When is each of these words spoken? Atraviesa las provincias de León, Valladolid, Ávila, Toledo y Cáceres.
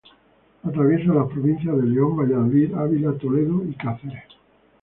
Atraviesa 0.63 1.13
las 1.13 1.27
provincias 1.29 1.77
de 1.77 1.83
León, 1.83 2.17
Valladolid, 2.17 2.73
Ávila, 2.73 3.13
Toledo 3.21 3.63
y 3.69 3.75
Cáceres. 3.75 4.23